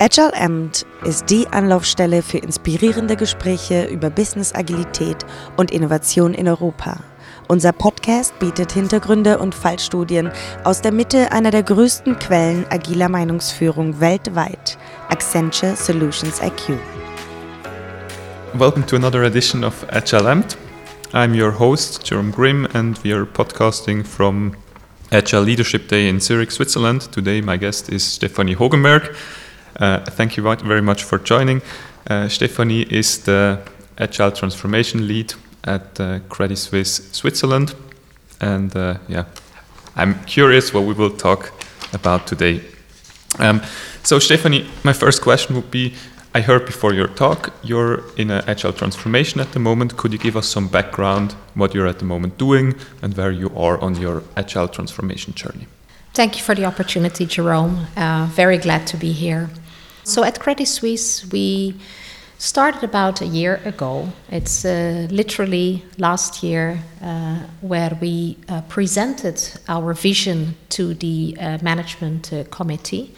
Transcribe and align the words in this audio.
Agile 0.00 0.32
Amt 0.32 0.86
ist 1.04 1.28
die 1.28 1.48
Anlaufstelle 1.48 2.22
für 2.22 2.38
inspirierende 2.38 3.16
Gespräche 3.16 3.86
über 3.86 4.10
Business 4.10 4.54
Agilität 4.54 5.26
und 5.56 5.72
Innovation 5.72 6.34
in 6.34 6.46
Europa. 6.46 7.00
Unser 7.48 7.72
Podcast 7.72 8.38
bietet 8.38 8.70
Hintergründe 8.70 9.38
und 9.38 9.56
Fallstudien 9.56 10.30
aus 10.62 10.82
der 10.82 10.92
Mitte 10.92 11.32
einer 11.32 11.50
der 11.50 11.64
größten 11.64 12.16
Quellen 12.20 12.64
agiler 12.70 13.08
Meinungsführung 13.08 13.98
weltweit, 13.98 14.78
Accenture 15.08 15.74
Solutions 15.74 16.40
IQ. 16.40 16.78
Welcome 18.54 18.86
to 18.86 18.94
another 18.94 19.24
edition 19.24 19.64
of 19.64 19.84
Agile 19.90 20.30
Amt. 20.30 20.56
I'm 21.12 21.34
your 21.34 21.58
host, 21.58 22.08
Jerome 22.08 22.30
Grimm, 22.30 22.68
and 22.72 23.02
we 23.02 23.12
are 23.12 23.26
podcasting 23.26 24.06
from 24.06 24.54
Agile 25.10 25.42
Leadership 25.42 25.88
Day 25.88 26.08
in 26.08 26.20
Zurich, 26.20 26.52
Switzerland. 26.52 27.10
Today, 27.10 27.40
my 27.40 27.58
guest 27.58 27.88
is 27.88 28.04
Stefanie 28.04 28.54
Hogenberg. 28.54 29.16
Uh, 29.78 30.04
thank 30.04 30.36
you 30.36 30.42
very 30.42 30.82
much 30.82 31.04
for 31.04 31.18
joining. 31.18 31.62
Uh, 32.08 32.28
Stefanie 32.28 32.90
is 32.90 33.24
the 33.24 33.60
Agile 33.98 34.32
Transformation 34.32 35.06
Lead 35.06 35.34
at 35.64 36.00
uh, 36.00 36.18
Credit 36.28 36.56
Suisse 36.56 37.10
Switzerland. 37.12 37.74
And 38.40 38.74
yeah, 39.08 39.24
I'm 39.96 40.22
curious 40.24 40.72
what 40.72 40.84
we 40.84 40.94
will 40.94 41.16
talk 41.16 41.52
about 41.92 42.26
today. 42.26 42.60
Um, 43.38 43.60
so, 44.02 44.18
Stephanie, 44.18 44.66
my 44.84 44.92
first 44.92 45.22
question 45.22 45.54
would 45.56 45.70
be 45.70 45.94
I 46.34 46.40
heard 46.40 46.66
before 46.66 46.94
your 46.94 47.08
talk 47.08 47.52
you're 47.62 48.04
in 48.16 48.30
an 48.30 48.44
agile 48.46 48.72
transformation 48.72 49.40
at 49.40 49.52
the 49.52 49.58
moment. 49.58 49.96
Could 49.96 50.12
you 50.12 50.18
give 50.18 50.36
us 50.36 50.46
some 50.46 50.68
background, 50.68 51.32
what 51.54 51.74
you're 51.74 51.86
at 51.86 51.98
the 51.98 52.04
moment 52.04 52.38
doing, 52.38 52.74
and 53.02 53.16
where 53.16 53.32
you 53.32 53.50
are 53.56 53.80
on 53.80 53.96
your 53.96 54.22
agile 54.36 54.68
transformation 54.68 55.34
journey? 55.34 55.66
Thank 56.14 56.36
you 56.36 56.42
for 56.42 56.54
the 56.54 56.64
opportunity, 56.64 57.26
Jerome. 57.26 57.86
Uh, 57.96 58.28
very 58.30 58.58
glad 58.58 58.86
to 58.88 58.96
be 58.96 59.12
here. 59.12 59.50
So, 60.08 60.24
at 60.24 60.40
Credit 60.40 60.64
Suisse, 60.64 61.30
we 61.30 61.74
started 62.38 62.82
about 62.82 63.20
a 63.20 63.26
year 63.26 63.60
ago. 63.66 64.08
It's 64.30 64.64
uh, 64.64 65.06
literally 65.10 65.84
last 65.98 66.42
year 66.42 66.82
uh, 67.02 67.40
where 67.60 67.94
we 68.00 68.38
uh, 68.48 68.62
presented 68.70 69.38
our 69.68 69.92
vision 69.92 70.56
to 70.70 70.94
the 70.94 71.36
uh, 71.38 71.58
management 71.60 72.32
uh, 72.32 72.44
committee. 72.44 73.14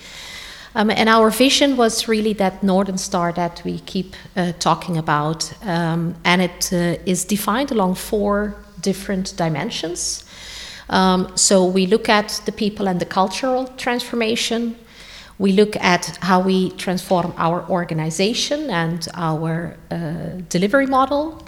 Um, 0.74 0.90
and 0.90 1.08
our 1.08 1.30
vision 1.30 1.76
was 1.76 2.08
really 2.08 2.32
that 2.32 2.64
Northern 2.64 2.98
Star 2.98 3.30
that 3.34 3.62
we 3.64 3.78
keep 3.78 4.16
uh, 4.36 4.50
talking 4.58 4.96
about. 4.96 5.52
Um, 5.62 6.16
and 6.24 6.42
it 6.42 6.72
is 7.06 7.24
defined 7.24 7.70
along 7.70 7.94
four 7.94 8.56
different 8.80 9.36
dimensions. 9.36 10.24
Um, 10.88 11.36
so 11.36 11.64
we 11.66 11.86
look 11.86 12.08
at 12.08 12.40
the 12.46 12.52
people 12.52 12.88
and 12.88 13.00
the 13.00 13.06
cultural 13.06 13.68
transformation. 13.76 14.74
We 15.40 15.52
look 15.52 15.74
at 15.76 16.18
how 16.20 16.40
we 16.40 16.68
transform 16.72 17.32
our 17.38 17.66
organization 17.70 18.68
and 18.68 19.08
our 19.14 19.74
uh, 19.90 20.42
delivery 20.50 20.84
model. 20.84 21.42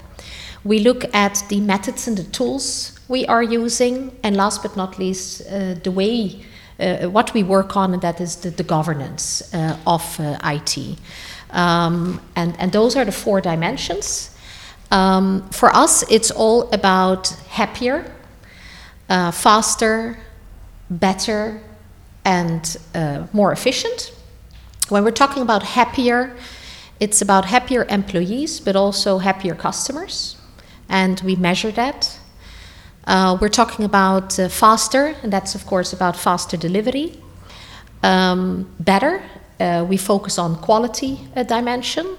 We 0.63 0.79
look 0.79 1.05
at 1.13 1.43
the 1.49 1.59
methods 1.59 2.07
and 2.07 2.17
the 2.17 2.23
tools 2.23 2.99
we 3.07 3.27
are 3.27 3.43
using. 3.43 4.17
And 4.23 4.35
last 4.35 4.63
but 4.63 4.75
not 4.75 4.97
least, 4.97 5.43
uh, 5.47 5.75
the 5.75 5.91
way 5.91 6.43
uh, 6.79 7.07
what 7.11 7.35
we 7.35 7.43
work 7.43 7.77
on, 7.77 7.93
and 7.93 8.01
that 8.01 8.19
is 8.19 8.37
the, 8.37 8.49
the 8.49 8.63
governance 8.63 9.53
uh, 9.53 9.77
of 9.85 10.19
uh, 10.19 10.39
IT. 10.43 10.97
Um, 11.51 12.19
and, 12.35 12.55
and 12.59 12.71
those 12.71 12.95
are 12.95 13.05
the 13.05 13.11
four 13.11 13.41
dimensions. 13.41 14.35
Um, 14.89 15.47
for 15.51 15.69
us, 15.69 16.03
it's 16.09 16.31
all 16.31 16.67
about 16.71 17.27
happier, 17.47 18.11
uh, 19.07 19.29
faster, 19.29 20.17
better, 20.89 21.61
and 22.25 22.77
uh, 22.95 23.27
more 23.33 23.51
efficient. 23.51 24.13
When 24.89 25.03
we're 25.03 25.11
talking 25.11 25.41
about 25.41 25.63
happier, 25.63 26.35
it's 26.99 27.21
about 27.21 27.45
happier 27.45 27.85
employees, 27.89 28.59
but 28.59 28.75
also 28.75 29.17
happier 29.17 29.55
customers. 29.55 30.37
And 30.89 31.21
we 31.21 31.35
measure 31.35 31.71
that 31.71 32.19
uh, 33.05 33.37
we're 33.41 33.49
talking 33.49 33.83
about 33.85 34.39
uh, 34.39 34.47
faster, 34.47 35.15
and 35.23 35.33
that's 35.33 35.55
of 35.55 35.65
course 35.65 35.91
about 35.91 36.15
faster 36.15 36.55
delivery. 36.55 37.19
Um, 38.01 38.69
better, 38.79 39.21
uh, 39.59 39.85
we 39.87 39.97
focus 39.97 40.37
on 40.37 40.55
quality 40.57 41.19
uh, 41.35 41.43
dimension. 41.43 42.17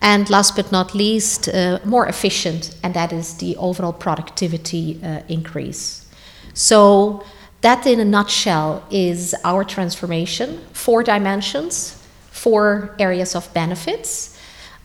And 0.00 0.30
last 0.30 0.54
but 0.54 0.70
not 0.70 0.94
least, 0.94 1.48
uh, 1.48 1.80
more 1.84 2.06
efficient, 2.06 2.76
and 2.84 2.94
that 2.94 3.12
is 3.12 3.34
the 3.34 3.56
overall 3.56 3.92
productivity 3.92 5.00
increase. 5.28 6.06
So, 6.54 7.24
that 7.60 7.86
in 7.86 8.00
a 8.00 8.04
nutshell 8.04 8.84
is 8.90 9.34
our 9.44 9.64
transformation 9.64 10.60
four 10.72 11.02
dimensions, 11.02 12.02
four 12.30 12.94
areas 12.98 13.34
of 13.34 13.52
benefits. 13.52 14.38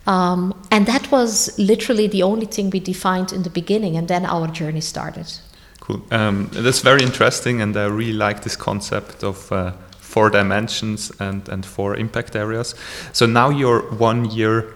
Um, 0.06 0.52
and 0.70 0.86
that 0.86 1.10
was 1.10 1.58
literally 1.58 2.08
the 2.08 2.22
only 2.22 2.46
thing 2.46 2.70
we 2.70 2.80
defined 2.80 3.32
in 3.32 3.42
the 3.42 3.50
beginning, 3.50 3.96
and 3.96 4.06
then 4.06 4.26
our 4.26 4.48
journey 4.48 4.82
started. 4.82 5.32
Cool. 5.80 6.02
Um, 6.10 6.50
that's 6.52 6.80
very 6.80 7.02
interesting, 7.02 7.62
and 7.62 7.76
I 7.76 7.86
really 7.86 8.12
like 8.12 8.42
this 8.42 8.56
concept 8.56 9.22
of 9.24 9.50
uh, 9.50 9.72
four 9.98 10.30
dimensions 10.30 11.10
and, 11.20 11.48
and 11.48 11.64
four 11.64 11.96
impact 11.96 12.36
areas. 12.36 12.74
So 13.12 13.26
now 13.26 13.48
you're 13.50 13.82
one 13.98 14.30
year 14.30 14.74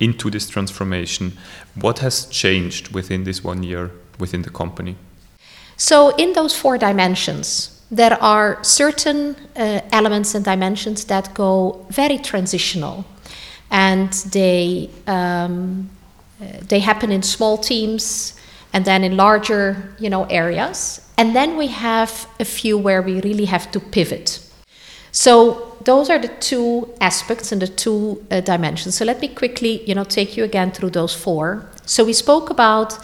into 0.00 0.30
this 0.30 0.48
transformation. 0.48 1.32
What 1.74 2.00
has 2.00 2.26
changed 2.26 2.94
within 2.94 3.24
this 3.24 3.42
one 3.42 3.62
year 3.62 3.90
within 4.18 4.42
the 4.42 4.50
company? 4.50 4.96
So, 5.78 6.10
in 6.16 6.32
those 6.32 6.56
four 6.56 6.76
dimensions, 6.76 7.80
there 7.88 8.20
are 8.20 8.62
certain 8.64 9.36
uh, 9.56 9.80
elements 9.92 10.34
and 10.34 10.44
dimensions 10.44 11.04
that 11.04 11.32
go 11.34 11.86
very 11.88 12.18
transitional. 12.18 13.04
And 13.70 14.12
they 14.32 14.90
um, 15.06 15.88
they 16.68 16.80
happen 16.80 17.12
in 17.12 17.22
small 17.22 17.58
teams 17.58 18.34
and 18.72 18.84
then 18.84 19.04
in 19.04 19.16
larger 19.16 19.94
you 20.00 20.10
know 20.10 20.24
areas. 20.24 21.00
And 21.16 21.34
then 21.34 21.56
we 21.56 21.68
have 21.68 22.26
a 22.40 22.44
few 22.44 22.76
where 22.76 23.00
we 23.00 23.20
really 23.20 23.44
have 23.44 23.70
to 23.70 23.80
pivot. 23.80 24.40
So 25.12 25.76
those 25.84 26.10
are 26.10 26.18
the 26.18 26.28
two 26.40 26.92
aspects 27.00 27.52
and 27.52 27.62
the 27.62 27.68
two 27.68 28.24
uh, 28.30 28.40
dimensions. 28.40 28.96
So 28.96 29.04
let 29.04 29.20
me 29.20 29.28
quickly 29.28 29.84
you 29.88 29.94
know 29.94 30.04
take 30.04 30.36
you 30.36 30.42
again 30.42 30.72
through 30.72 30.90
those 30.90 31.14
four. 31.14 31.70
So 31.86 32.04
we 32.04 32.12
spoke 32.12 32.50
about 32.50 32.98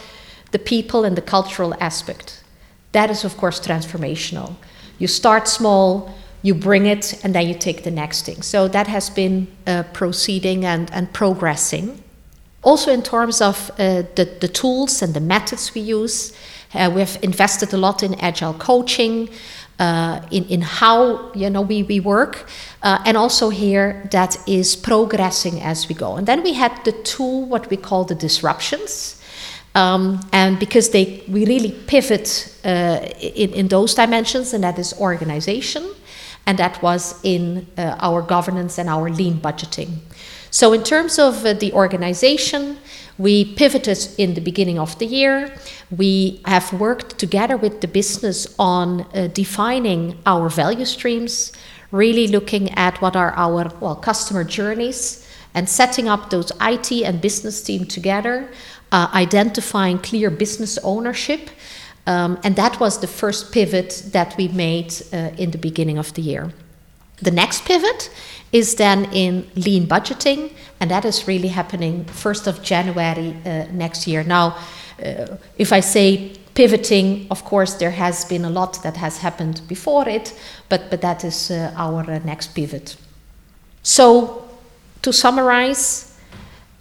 the 0.50 0.58
people 0.58 1.04
and 1.04 1.16
the 1.16 1.22
cultural 1.22 1.74
aspect 1.80 2.43
that 2.94 3.10
is 3.10 3.24
of 3.24 3.36
course 3.36 3.60
transformational 3.60 4.54
you 4.98 5.06
start 5.06 5.46
small 5.46 6.14
you 6.44 6.54
bring 6.54 6.84
it 6.84 7.24
and 7.24 7.34
then 7.34 7.48
you 7.48 7.54
take 7.54 7.84
the 7.84 7.90
next 7.90 8.26
thing. 8.26 8.42
So 8.42 8.68
that 8.68 8.86
has 8.86 9.08
been 9.08 9.48
uh, 9.66 9.84
proceeding 9.94 10.66
and, 10.66 10.92
and 10.92 11.10
progressing. 11.12 12.04
Also, 12.62 12.92
in 12.92 13.02
terms 13.02 13.40
of 13.40 13.70
uh, 13.72 14.02
the, 14.14 14.28
the 14.40 14.48
tools 14.48 15.00
and 15.00 15.14
the 15.14 15.20
methods 15.20 15.74
we 15.74 15.80
use, 15.80 16.36
uh, 16.74 16.90
we've 16.94 17.18
invested 17.22 17.72
a 17.72 17.78
lot 17.78 18.02
in 18.02 18.14
agile 18.20 18.52
coaching, 18.52 19.30
uh, 19.78 20.20
in, 20.30 20.44
in 20.44 20.60
how 20.60 21.32
you 21.32 21.48
know 21.48 21.62
we, 21.62 21.82
we 21.82 21.98
work, 21.98 22.46
uh, 22.82 23.02
and 23.06 23.16
also 23.16 23.48
here 23.48 24.06
that 24.12 24.36
is 24.46 24.76
progressing 24.76 25.62
as 25.62 25.88
we 25.88 25.94
go. 25.94 26.16
And 26.16 26.26
then 26.26 26.42
we 26.42 26.52
had 26.52 26.84
the 26.84 26.92
tool, 26.92 27.46
what 27.46 27.70
we 27.70 27.78
call 27.78 28.04
the 28.04 28.14
disruptions. 28.14 29.18
Um, 29.74 30.20
and 30.32 30.58
because 30.58 30.90
they 30.90 31.24
we 31.28 31.44
really 31.46 31.72
pivot 31.86 32.54
uh, 32.64 33.08
in, 33.20 33.52
in 33.54 33.68
those 33.68 33.94
dimensions, 33.94 34.54
and 34.54 34.62
that 34.62 34.78
is 34.78 34.94
organization 35.00 35.84
and 36.46 36.58
that 36.58 36.82
was 36.82 37.18
in 37.22 37.66
uh, 37.78 37.96
our 38.00 38.22
governance 38.22 38.78
and 38.78 38.88
our 38.88 39.08
lean 39.08 39.40
budgeting. 39.40 39.98
So, 40.50 40.72
in 40.72 40.84
terms 40.84 41.18
of 41.18 41.44
uh, 41.44 41.54
the 41.54 41.72
organization, 41.72 42.78
we 43.18 43.44
pivoted 43.54 44.08
in 44.18 44.34
the 44.34 44.40
beginning 44.40 44.78
of 44.78 44.98
the 44.98 45.06
year. 45.06 45.54
We 45.90 46.40
have 46.44 46.72
worked 46.72 47.18
together 47.18 47.56
with 47.56 47.80
the 47.80 47.88
business 47.88 48.54
on 48.58 49.02
uh, 49.02 49.28
defining 49.32 50.18
our 50.26 50.48
value 50.48 50.84
streams, 50.84 51.52
really 51.90 52.28
looking 52.28 52.70
at 52.74 53.00
what 53.00 53.16
are 53.16 53.32
our 53.32 53.72
well 53.80 53.96
customer 53.96 54.44
journeys 54.44 55.26
and 55.54 55.68
setting 55.68 56.08
up 56.08 56.30
those 56.30 56.50
IT 56.60 56.90
and 56.90 57.20
business 57.20 57.62
team 57.62 57.84
together, 57.84 58.50
uh, 58.92 59.08
identifying 59.14 59.98
clear 59.98 60.30
business 60.30 60.78
ownership 60.78 61.50
um, 62.06 62.38
and 62.44 62.54
that 62.56 62.80
was 62.80 63.00
the 63.00 63.06
first 63.06 63.52
pivot 63.52 64.02
that 64.12 64.36
we 64.36 64.48
made 64.48 64.94
uh, 65.12 65.30
in 65.38 65.50
the 65.50 65.58
beginning 65.58 65.98
of 65.98 66.12
the 66.14 66.22
year. 66.22 66.52
The 67.22 67.30
next 67.30 67.64
pivot 67.64 68.10
is 68.52 68.74
then 68.74 69.06
in 69.12 69.48
lean 69.56 69.86
budgeting, 69.86 70.52
and 70.80 70.90
that 70.90 71.04
is 71.04 71.26
really 71.26 71.48
happening 71.48 72.04
1st 72.04 72.46
of 72.46 72.62
January 72.62 73.34
uh, 73.44 73.66
next 73.72 74.06
year. 74.06 74.22
Now, 74.22 74.56
uh, 75.02 75.36
if 75.56 75.72
I 75.72 75.80
say 75.80 76.36
pivoting, 76.54 77.26
of 77.30 77.44
course, 77.44 77.74
there 77.74 77.90
has 77.90 78.24
been 78.26 78.44
a 78.44 78.50
lot 78.50 78.82
that 78.82 78.96
has 78.96 79.18
happened 79.18 79.62
before 79.66 80.08
it, 80.08 80.38
but, 80.68 80.90
but 80.90 81.00
that 81.00 81.24
is 81.24 81.50
uh, 81.50 81.72
our 81.76 82.02
uh, 82.02 82.18
next 82.24 82.54
pivot. 82.54 82.96
So, 83.82 84.46
to 85.02 85.12
summarize, 85.12 86.13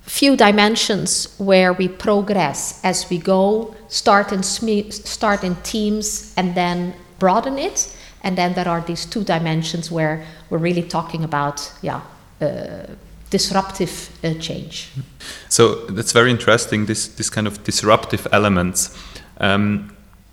few 0.06 0.36
dimensions 0.36 1.34
where 1.38 1.74
we 1.74 1.88
progress 1.88 2.80
as 2.84 3.10
we 3.10 3.18
go, 3.18 3.74
start 3.88 4.32
in, 4.32 4.44
start 4.44 5.44
in 5.44 5.56
teams 5.64 6.34
and 6.38 6.56
then 6.56 6.94
broaden 7.20 7.58
it. 7.58 7.96
And 8.22 8.38
then 8.38 8.54
there 8.54 8.68
are 8.68 8.82
these 8.82 9.06
two 9.06 9.24
dimensions 9.24 9.92
where 9.92 10.26
we're 10.50 10.58
really 10.58 10.84
talking 10.84 11.24
about, 11.24 11.72
yeah, 11.82 12.02
uh, 12.42 12.88
disruptive 13.30 14.10
uh, 14.24 14.34
change. 14.40 14.90
So 15.50 15.86
that's 15.88 16.14
very 16.14 16.30
interesting. 16.30 16.86
This 16.86 17.08
this 17.08 17.30
kind 17.30 17.48
of 17.48 17.64
disruptive 17.64 18.28
elements. 18.32 18.96
Um, 19.40 19.90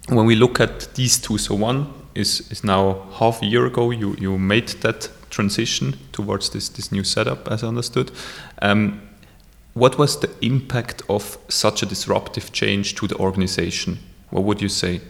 when 0.09 0.27
we 0.27 0.37
look 0.37 0.61
at 0.61 0.95
these 0.95 1.19
two, 1.19 1.39
so 1.39 1.55
one 1.55 1.87
is 2.15 2.51
is 2.51 2.63
now 2.63 3.07
half 3.19 3.43
a 3.43 3.47
year 3.47 3.67
ago. 3.67 3.91
You 3.91 4.15
you 4.19 4.39
made 4.39 4.69
that 4.81 5.11
transition 5.31 5.95
towards 6.13 6.51
this 6.51 6.69
this 6.69 6.93
new 6.93 7.05
setup, 7.05 7.49
as 7.49 7.63
I 7.63 7.69
understood. 7.69 8.11
Um, 8.63 9.01
what 9.75 9.99
was 9.99 10.21
the 10.21 10.31
impact 10.43 11.03
of 11.09 11.39
such 11.49 11.83
a 11.83 11.87
disruptive 11.87 12.53
change 12.53 12.95
to 12.97 13.07
the 13.07 13.17
organization? 13.17 13.99
What 14.31 14.45
would 14.45 14.61
you 14.61 14.69
say? 14.69 15.01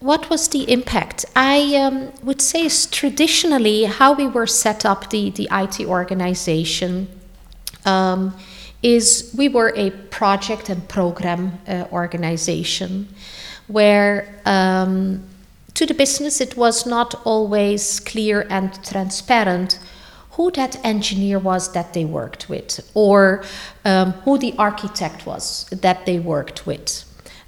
What 0.00 0.28
was 0.28 0.48
the 0.48 0.70
impact? 0.70 1.24
I 1.34 1.76
um, 1.76 2.12
would 2.22 2.42
say 2.42 2.66
is 2.66 2.86
traditionally 2.86 3.84
how 3.84 4.12
we 4.12 4.26
were 4.26 4.46
set 4.46 4.84
up, 4.84 5.10
the, 5.10 5.30
the 5.30 5.48
IT 5.50 5.80
organization, 5.86 7.08
um, 7.86 8.36
is 8.82 9.32
we 9.36 9.48
were 9.48 9.72
a 9.76 9.90
project 10.10 10.68
and 10.68 10.86
program 10.88 11.58
uh, 11.66 11.86
organization 11.90 13.08
where 13.66 14.28
um, 14.44 15.22
to 15.72 15.86
the 15.86 15.94
business 15.94 16.40
it 16.40 16.54
was 16.56 16.84
not 16.84 17.14
always 17.24 17.98
clear 18.00 18.46
and 18.50 18.84
transparent 18.84 19.78
who 20.34 20.50
that 20.52 20.84
engineer 20.84 21.38
was 21.38 21.72
that 21.72 21.92
they 21.92 22.04
worked 22.04 22.48
with, 22.48 22.80
or 22.94 23.44
um, 23.84 24.12
who 24.24 24.38
the 24.38 24.54
architect 24.58 25.26
was 25.26 25.66
that 25.70 26.06
they 26.06 26.18
worked 26.18 26.66
with. 26.66 27.04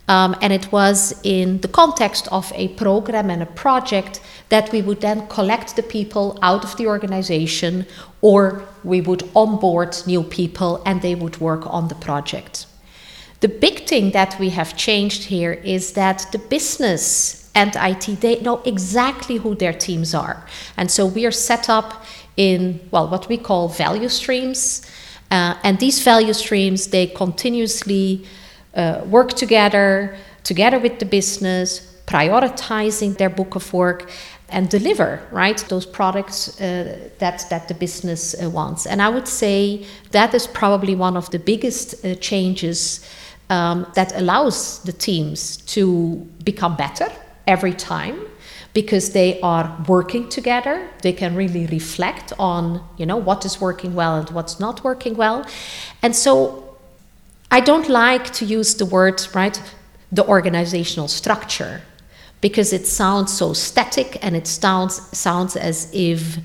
Um, 0.09 0.37
and 0.41 0.53
it 0.53 0.71
was 0.71 1.19
in 1.25 1.61
the 1.63 1.69
context 1.69 2.29
of 2.31 2.53
a 2.55 2.69
program 2.69 3.29
and 3.29 3.43
a 3.43 3.47
project 3.47 4.21
that 4.51 4.71
we 4.71 4.83
would 4.83 5.01
then 5.01 5.27
collect 5.27 5.75
the 5.75 5.83
people 5.83 6.39
out 6.43 6.65
of 6.65 6.77
the 6.77 6.87
organization, 6.87 7.87
or 8.21 8.63
we 8.85 9.01
would 9.01 9.29
onboard 9.35 9.97
new 10.07 10.23
people 10.23 10.81
and 10.87 11.03
they 11.03 11.17
would 11.17 11.41
work 11.41 11.67
on 11.67 11.89
the 11.89 11.97
project. 11.97 12.67
The 13.41 13.49
big 13.49 13.87
thing 13.87 14.13
that 14.13 14.39
we 14.39 14.51
have 14.51 14.77
changed 14.77 15.25
here 15.25 15.53
is 15.53 15.93
that 15.93 16.27
the 16.31 16.39
business 16.39 17.51
and 17.55 17.75
IT, 17.75 18.21
they 18.21 18.41
know 18.41 18.63
exactly 18.65 19.37
who 19.37 19.55
their 19.55 19.73
teams 19.73 20.15
are. 20.15 20.47
And 20.77 20.91
so 20.91 21.05
we 21.07 21.27
are 21.27 21.33
set 21.33 21.69
up 21.69 22.05
in, 22.37 22.81
well, 22.91 23.09
what 23.09 23.29
we 23.29 23.37
call 23.37 23.69
value 23.69 24.09
streams. 24.09 24.83
Uh, 25.31 25.57
and 25.65 25.79
these 25.79 26.03
value 26.03 26.33
streams, 26.33 26.89
they 26.89 27.07
continuously 27.07 28.25
uh, 28.75 29.03
work 29.07 29.33
together, 29.33 30.17
together 30.45 30.79
with 30.79 30.99
the 30.99 31.07
business, 31.07 31.97
prioritizing 32.07 33.17
their 33.17 33.31
book 33.31 33.55
of 33.57 33.73
work 33.73 34.11
and 34.49 34.69
deliver 34.69 35.21
right 35.33 35.59
those 35.69 35.85
products 35.85 36.61
uh, 36.61 37.09
that 37.19 37.45
that 37.51 37.67
the 37.67 37.75
business 37.75 38.35
uh, 38.41 38.49
wants 38.49 38.87
and 38.87 39.03
i 39.03 39.09
would 39.09 39.27
say 39.27 39.85
that 40.13 40.33
is 40.35 40.47
probably 40.47 40.95
one 40.95 41.17
of 41.17 41.29
the 41.31 41.39
biggest 41.39 42.05
uh, 42.05 42.15
changes 42.17 43.05
um, 43.51 43.87
that 43.95 44.17
allows 44.17 44.83
the 44.85 44.93
teams 44.93 45.57
to 45.59 46.17
become 46.45 46.77
better 46.77 47.09
every 47.47 47.73
time 47.73 48.21
because 48.81 49.13
they 49.13 49.41
are 49.41 49.67
working 49.89 50.29
together. 50.29 50.77
They 51.01 51.15
can 51.15 51.35
really 51.35 51.65
reflect 51.79 52.35
on 52.39 52.63
you 52.99 53.07
know 53.07 53.17
what 53.17 53.45
is 53.47 53.59
working 53.59 53.95
well 53.95 54.15
and 54.21 54.29
what's 54.37 54.61
not 54.61 54.85
working 54.85 55.17
well. 55.17 55.39
And 56.03 56.15
so 56.15 56.67
i 57.51 57.61
don't 57.61 57.89
like 57.89 58.33
to 58.33 58.45
use 58.45 58.75
the 58.75 58.85
word 58.85 59.19
right 59.35 59.57
the 60.13 60.25
organizational 60.27 61.09
structure 61.09 61.81
because 62.41 62.73
it 62.73 62.87
sounds 62.87 63.33
so 63.33 63.53
static 63.53 64.19
and 64.25 64.37
it 64.37 64.47
sounds 64.47 64.95
sounds 65.17 65.57
as 65.57 65.89
if 65.93 66.39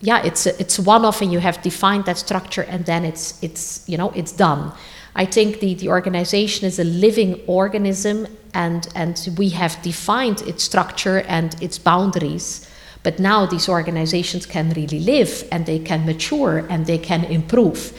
yeah 0.00 0.22
it's 0.24 0.46
a, 0.46 0.52
it's 0.60 0.78
one 0.78 1.04
off 1.04 1.22
and 1.22 1.32
you 1.32 1.40
have 1.40 1.60
defined 1.62 2.04
that 2.04 2.18
structure 2.18 2.62
and 2.72 2.84
then 2.86 3.04
it's 3.04 3.42
it's 3.42 3.88
you 3.88 3.96
know 3.96 4.10
it's 4.10 4.32
done 4.32 4.72
I 5.16 5.24
think 5.26 5.60
the, 5.60 5.74
the 5.74 5.88
organization 5.88 6.66
is 6.66 6.78
a 6.78 6.84
living 6.84 7.40
organism 7.46 8.26
and, 8.52 8.88
and 8.94 9.28
we 9.38 9.50
have 9.50 9.80
defined 9.82 10.42
its 10.42 10.64
structure 10.64 11.20
and 11.28 11.54
its 11.62 11.78
boundaries. 11.78 12.68
But 13.02 13.18
now 13.18 13.46
these 13.46 13.68
organizations 13.68 14.46
can 14.46 14.70
really 14.70 15.00
live 15.00 15.46
and 15.52 15.66
they 15.66 15.78
can 15.78 16.06
mature 16.06 16.66
and 16.68 16.86
they 16.86 16.98
can 16.98 17.24
improve. 17.24 17.92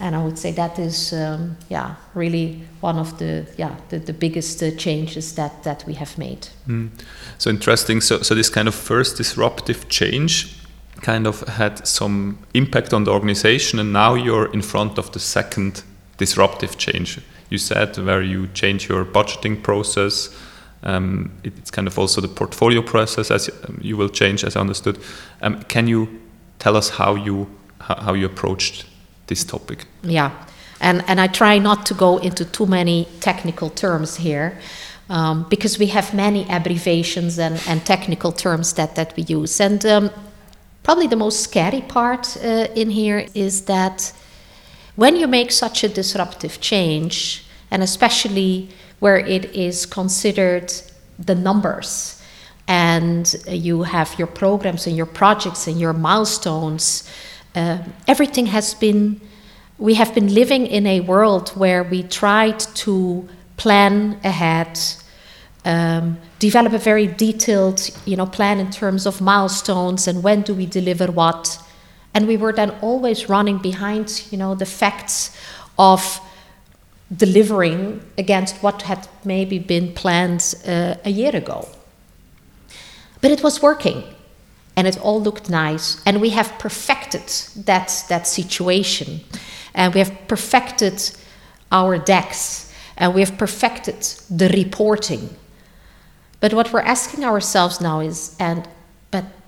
And 0.00 0.16
I 0.16 0.24
would 0.24 0.38
say 0.38 0.50
that 0.52 0.78
is, 0.78 1.12
um, 1.12 1.56
yeah, 1.68 1.94
really 2.14 2.62
one 2.80 2.98
of 2.98 3.18
the, 3.18 3.46
yeah, 3.56 3.76
the, 3.88 3.98
the 3.98 4.12
biggest 4.12 4.62
uh, 4.62 4.70
changes 4.72 5.34
that, 5.34 5.62
that 5.62 5.84
we 5.86 5.94
have 5.94 6.16
made. 6.18 6.48
Mm. 6.66 6.90
So 7.38 7.50
interesting. 7.50 8.00
So, 8.00 8.22
so 8.22 8.34
this 8.34 8.48
kind 8.48 8.66
of 8.66 8.74
first 8.74 9.16
disruptive 9.16 9.88
change 9.88 10.56
kind 11.02 11.26
of 11.26 11.40
had 11.42 11.86
some 11.86 12.38
impact 12.54 12.92
on 12.92 13.04
the 13.04 13.12
organization, 13.12 13.78
and 13.78 13.92
now 13.92 14.14
you're 14.14 14.52
in 14.52 14.62
front 14.62 14.98
of 14.98 15.12
the 15.12 15.20
second 15.20 15.82
disruptive 16.16 16.76
change. 16.78 17.20
You 17.50 17.58
said 17.58 17.98
where 17.98 18.22
you 18.22 18.48
change 18.54 18.88
your 18.88 19.04
budgeting 19.04 19.62
process. 19.62 20.30
Um, 20.84 21.30
it's 21.44 21.70
kind 21.70 21.86
of 21.86 21.98
also 21.98 22.20
the 22.20 22.28
portfolio 22.28 22.82
process 22.82 23.30
as 23.30 23.48
um, 23.48 23.78
you 23.82 23.96
will 23.96 24.08
change, 24.08 24.44
as 24.44 24.56
I 24.56 24.60
understood. 24.60 24.98
Um, 25.40 25.62
can 25.68 25.86
you 25.86 26.08
tell 26.58 26.76
us 26.76 26.90
how 26.90 27.14
you 27.14 27.46
how 27.78 28.14
you 28.14 28.26
approached 28.26 28.86
this 29.26 29.44
topic? 29.44 29.86
Yeah, 30.02 30.30
and 30.80 31.02
and 31.06 31.20
I 31.20 31.28
try 31.28 31.58
not 31.58 31.86
to 31.86 31.94
go 31.94 32.18
into 32.18 32.44
too 32.44 32.66
many 32.66 33.06
technical 33.20 33.70
terms 33.70 34.16
here. 34.16 34.58
Um, 35.08 35.46
because 35.50 35.78
we 35.78 35.88
have 35.88 36.14
many 36.14 36.46
abbreviations 36.48 37.38
and, 37.38 37.60
and 37.68 37.84
technical 37.84 38.32
terms 38.32 38.72
that, 38.74 38.94
that 38.94 39.14
we 39.14 39.24
use. 39.24 39.60
And 39.60 39.84
um, 39.84 40.10
probably 40.82 41.06
the 41.06 41.16
most 41.16 41.40
scary 41.40 41.82
part 41.82 42.36
uh, 42.42 42.68
in 42.74 42.88
here 42.88 43.26
is 43.34 43.62
that 43.62 44.12
when 44.96 45.16
you 45.16 45.26
make 45.26 45.50
such 45.50 45.84
a 45.84 45.88
disruptive 45.88 46.60
change, 46.60 47.44
and 47.70 47.82
especially 47.82 48.68
where 49.00 49.18
it 49.18 49.46
is 49.54 49.86
considered 49.86 50.72
the 51.18 51.34
numbers, 51.34 52.22
and 52.68 53.34
you 53.48 53.82
have 53.82 54.18
your 54.18 54.26
programs 54.26 54.86
and 54.86 54.96
your 54.96 55.06
projects 55.06 55.66
and 55.66 55.80
your 55.80 55.92
milestones, 55.92 57.08
uh, 57.54 57.78
everything 58.06 58.46
has 58.46 58.74
been, 58.74 59.20
we 59.78 59.94
have 59.94 60.14
been 60.14 60.32
living 60.32 60.66
in 60.66 60.86
a 60.86 61.00
world 61.00 61.50
where 61.50 61.82
we 61.82 62.02
tried 62.02 62.58
to 62.58 63.28
plan 63.56 64.18
ahead. 64.24 64.78
Um, 65.64 66.18
develop 66.38 66.72
a 66.72 66.78
very 66.78 67.06
detailed 67.06 67.88
you 68.04 68.16
know 68.16 68.26
plan 68.26 68.58
in 68.58 68.72
terms 68.72 69.06
of 69.06 69.20
milestones 69.20 70.08
and 70.08 70.20
when 70.24 70.42
do 70.42 70.54
we 70.54 70.66
deliver 70.66 71.06
what 71.06 71.56
and 72.14 72.26
we 72.26 72.36
were 72.36 72.52
then 72.52 72.70
always 72.80 73.28
running 73.28 73.58
behind 73.58 74.24
you 74.30 74.38
know 74.38 74.54
the 74.54 74.66
facts 74.66 75.36
of 75.78 76.20
delivering 77.14 78.02
against 78.16 78.62
what 78.62 78.82
had 78.82 79.08
maybe 79.24 79.58
been 79.58 79.92
planned 79.92 80.54
uh, 80.66 80.94
a 81.04 81.10
year 81.10 81.34
ago. 81.34 81.68
But 83.20 83.30
it 83.30 83.42
was 83.42 83.60
working 83.62 84.02
and 84.76 84.86
it 84.86 84.98
all 84.98 85.20
looked 85.20 85.50
nice 85.50 86.02
and 86.06 86.20
we 86.20 86.30
have 86.30 86.58
perfected 86.58 87.28
that 87.66 88.04
that 88.08 88.26
situation. 88.26 89.20
And 89.74 89.94
we 89.94 90.00
have 90.00 90.12
perfected 90.28 91.10
our 91.70 91.98
decks 91.98 92.72
and 92.96 93.14
we 93.14 93.20
have 93.20 93.38
perfected 93.38 94.02
the 94.30 94.48
reporting. 94.48 95.30
But 96.40 96.52
what 96.52 96.72
we're 96.72 96.80
asking 96.80 97.24
ourselves 97.24 97.80
now 97.80 98.00
is 98.00 98.36
and 98.38 98.68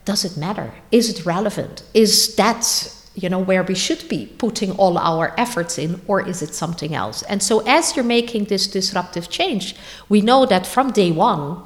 does 0.05 0.25
it 0.25 0.37
matter? 0.37 0.73
Is 0.91 1.09
it 1.09 1.25
relevant? 1.25 1.83
Is 1.95 2.35
that 2.37 2.91
you 3.15 3.29
know 3.29 3.39
where 3.39 3.63
we 3.63 3.75
should 3.75 4.09
be 4.09 4.27
putting 4.27 4.73
all 4.73 4.99
our 4.99 5.33
efforts 5.39 5.79
in 5.79 6.01
or 6.09 6.27
is 6.27 6.43
it 6.43 6.53
something 6.55 6.95
else 6.95 7.23
and 7.23 7.41
so 7.43 7.61
as 7.61 7.95
you're 7.95 8.05
making 8.05 8.45
this 8.47 8.67
disruptive 8.67 9.31
change 9.31 9.77
we 10.09 10.21
know 10.21 10.45
that 10.45 10.67
from 10.67 10.91
day 10.91 11.13
one 11.13 11.63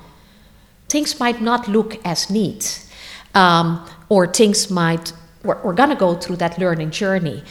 things 0.89 1.19
might 1.19 1.41
not 1.41 1.67
look 1.67 1.99
as 2.05 2.29
neat 2.29 2.85
um, 3.35 3.83
or 4.11 4.27
things 4.27 4.71
might 4.71 5.13
we're, 5.43 5.59
we're 5.63 5.73
going 5.73 5.89
to 5.89 5.97
go 5.97 6.15
through 6.15 6.37
that 6.37 6.59
learning 6.59 6.91
journey 6.91 7.43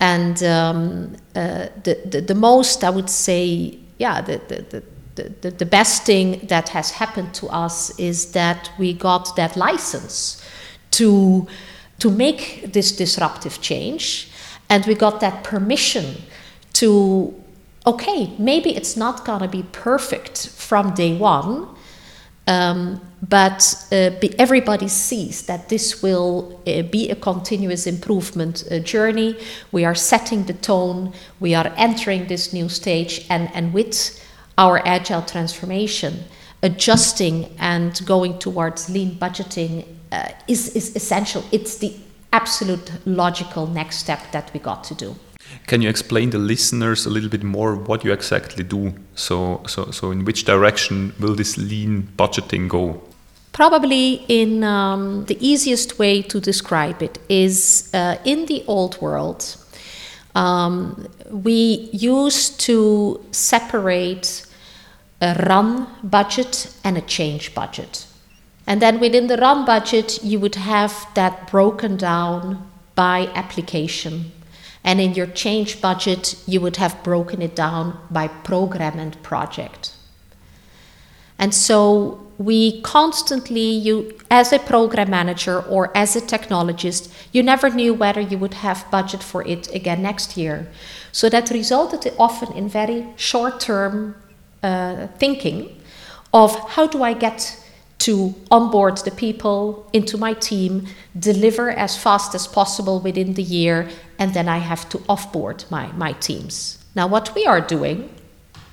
and 0.00 0.42
um, 0.42 1.16
uh, 1.34 1.68
the, 1.82 1.98
the, 2.04 2.20
the 2.20 2.34
most 2.34 2.84
i 2.84 2.90
would 2.90 3.08
say 3.08 3.78
yeah 3.98 4.20
the, 4.20 4.38
the, 4.48 4.60
the 4.68 4.82
the, 5.16 5.50
the, 5.50 5.66
best 5.66 6.04
thing 6.04 6.46
that 6.46 6.68
has 6.70 6.90
happened 6.90 7.32
to 7.34 7.46
us 7.48 7.98
is 7.98 8.32
that 8.32 8.70
we 8.78 8.92
got 8.92 9.34
that 9.36 9.56
license 9.56 10.44
to, 10.92 11.46
to 11.98 12.10
make 12.10 12.72
this 12.72 12.92
disruptive 12.92 13.60
change 13.60 14.30
and 14.68 14.84
we 14.86 14.94
got 14.94 15.20
that 15.20 15.44
permission 15.44 16.22
to 16.72 17.34
okay 17.86 18.34
maybe 18.38 18.76
it's 18.76 18.96
not 18.96 19.24
going 19.24 19.40
to 19.40 19.48
be 19.48 19.62
perfect 19.72 20.48
from 20.48 20.92
day 20.94 21.16
one 21.16 21.68
um, 22.46 23.00
but 23.28 23.74
uh, 23.90 24.10
be, 24.20 24.38
everybody 24.38 24.88
sees 24.88 25.46
that 25.46 25.68
this 25.68 26.02
will 26.02 26.60
uh, 26.66 26.82
be 26.82 27.10
a 27.10 27.16
continuous 27.16 27.86
improvement 27.86 28.62
uh, 28.70 28.78
journey. 28.78 29.36
We 29.72 29.84
are 29.84 29.96
setting 29.96 30.44
the 30.44 30.52
tone, 30.52 31.12
we 31.40 31.54
are 31.54 31.72
entering 31.76 32.28
this 32.28 32.52
new 32.52 32.68
stage, 32.68 33.26
and, 33.28 33.50
and 33.52 33.74
with 33.74 34.22
our 34.58 34.80
agile 34.86 35.22
transformation, 35.22 36.24
adjusting 36.62 37.54
and 37.58 38.00
going 38.06 38.38
towards 38.38 38.88
lean 38.88 39.16
budgeting 39.16 39.86
uh, 40.12 40.28
is, 40.48 40.74
is 40.74 40.96
essential. 40.96 41.44
It's 41.52 41.78
the 41.78 41.94
absolute 42.32 42.90
logical 43.06 43.66
next 43.66 43.98
step 43.98 44.32
that 44.32 44.52
we 44.52 44.60
got 44.60 44.84
to 44.84 44.94
do. 44.94 45.16
Can 45.66 45.82
you 45.82 45.88
explain 45.88 46.30
the 46.30 46.38
listeners 46.38 47.06
a 47.06 47.10
little 47.10 47.28
bit 47.28 47.42
more 47.42 47.76
what 47.76 48.04
you 48.04 48.12
exactly 48.12 48.64
do? 48.64 48.94
So, 49.14 49.62
so, 49.66 49.90
so 49.90 50.10
in 50.10 50.24
which 50.24 50.44
direction 50.44 51.14
will 51.20 51.34
this 51.34 51.56
lean 51.56 52.08
budgeting 52.16 52.68
go? 52.68 53.02
Probably 53.52 54.24
in 54.28 54.64
um, 54.64 55.24
the 55.26 55.38
easiest 55.40 55.98
way 55.98 56.22
to 56.22 56.40
describe 56.40 57.02
it 57.02 57.18
is 57.28 57.90
uh, 57.94 58.18
in 58.24 58.46
the 58.46 58.64
old 58.66 59.00
world, 59.00 59.56
um, 60.34 61.08
we 61.30 61.88
used 61.92 62.60
to 62.60 63.24
separate 63.30 64.45
a 65.20 65.34
run 65.48 65.86
budget 66.02 66.72
and 66.84 66.98
a 66.98 67.00
change 67.00 67.54
budget. 67.54 68.06
And 68.66 68.82
then 68.82 69.00
within 69.00 69.28
the 69.28 69.36
run 69.36 69.64
budget, 69.64 70.22
you 70.22 70.40
would 70.40 70.56
have 70.56 71.06
that 71.14 71.50
broken 71.50 71.96
down 71.96 72.68
by 72.94 73.30
application. 73.34 74.32
And 74.82 75.00
in 75.00 75.14
your 75.14 75.26
change 75.26 75.80
budget, 75.80 76.36
you 76.46 76.60
would 76.60 76.76
have 76.76 77.02
broken 77.02 77.42
it 77.42 77.54
down 77.54 77.98
by 78.10 78.28
program 78.28 78.98
and 78.98 79.20
project. 79.22 79.92
And 81.38 81.54
so 81.54 82.26
we 82.38 82.80
constantly, 82.82 83.68
you 83.68 84.18
as 84.30 84.52
a 84.52 84.58
program 84.58 85.10
manager 85.10 85.60
or 85.62 85.96
as 85.96 86.16
a 86.16 86.20
technologist, 86.20 87.12
you 87.32 87.42
never 87.42 87.70
knew 87.70 87.94
whether 87.94 88.20
you 88.20 88.38
would 88.38 88.54
have 88.54 88.90
budget 88.90 89.22
for 89.22 89.46
it 89.46 89.72
again 89.74 90.02
next 90.02 90.36
year. 90.36 90.68
So 91.12 91.28
that 91.28 91.50
resulted 91.50 92.12
often 92.18 92.52
in 92.52 92.68
very 92.68 93.06
short-term 93.16 94.16
uh, 94.62 95.06
thinking 95.18 95.80
of 96.32 96.56
how 96.70 96.86
do 96.86 97.02
I 97.02 97.12
get 97.12 97.62
to 97.98 98.34
onboard 98.50 98.98
the 98.98 99.10
people 99.10 99.88
into 99.92 100.18
my 100.18 100.34
team, 100.34 100.86
deliver 101.18 101.70
as 101.70 101.96
fast 101.96 102.34
as 102.34 102.46
possible 102.46 103.00
within 103.00 103.34
the 103.34 103.42
year, 103.42 103.88
and 104.18 104.34
then 104.34 104.48
I 104.48 104.58
have 104.58 104.88
to 104.90 104.98
offboard 104.98 105.68
my, 105.70 105.90
my 105.92 106.12
teams. 106.12 106.78
Now, 106.94 107.06
what 107.06 107.34
we 107.34 107.46
are 107.46 107.60
doing 107.60 108.10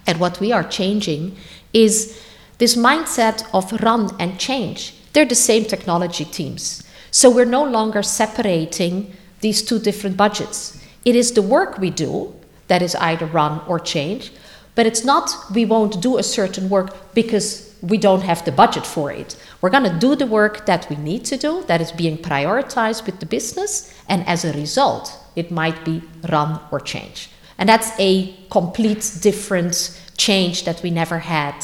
and 0.06 0.20
what 0.20 0.40
we 0.40 0.52
are 0.52 0.64
changing 0.64 1.38
is 1.74 2.22
this 2.58 2.76
mindset 2.76 3.48
of 3.54 3.72
run 3.82 4.10
and 4.20 4.40
change. 4.40 4.94
They're 5.14 5.26
the 5.26 5.36
same 5.36 5.66
technology 5.66 6.26
teams. 6.26 6.84
So 7.12 7.30
we're 7.30 7.46
no 7.46 7.64
longer 7.64 8.04
separating 8.04 9.16
these 9.42 9.62
two 9.62 9.80
different 9.80 10.18
budgets. 10.18 10.82
It 11.06 11.16
is 11.16 11.32
the 11.34 11.42
work 11.42 11.78
we 11.78 11.90
do 11.90 12.34
that 12.68 12.82
is 12.82 12.96
either 12.96 13.26
run 13.26 13.62
or 13.68 13.80
change, 13.80 14.32
but 14.76 14.86
it's 14.86 15.04
not 15.04 15.30
we 15.54 15.66
won't 15.66 16.02
do 16.02 16.18
a 16.18 16.24
certain 16.24 16.70
work 16.70 17.14
because 17.14 17.74
we 17.82 17.98
don't 17.98 18.22
have 18.22 18.46
the 18.46 18.52
budget 18.52 18.86
for 18.86 19.12
it. 19.12 19.36
We're 19.62 19.70
going 19.70 19.92
to 19.92 20.00
do 20.00 20.16
the 20.16 20.26
work 20.26 20.66
that 20.66 20.90
we 20.90 20.96
need 20.96 21.26
to 21.26 21.38
do, 21.38 21.64
that 21.68 21.82
is 21.82 21.92
being 21.92 22.18
prioritized 22.18 23.06
with 23.06 23.20
the 23.20 23.26
business, 23.26 23.94
and 24.08 24.26
as 24.28 24.46
a 24.46 24.54
result, 24.54 25.18
it 25.36 25.52
might 25.52 25.84
be 25.84 26.02
run 26.30 26.60
or 26.72 26.80
change. 26.80 27.30
And 27.58 27.68
that's 27.68 27.92
a 28.00 28.36
complete 28.50 29.20
different 29.22 30.00
change 30.18 30.64
that 30.66 30.82
we 30.82 30.92
never 30.92 31.20
had. 31.20 31.56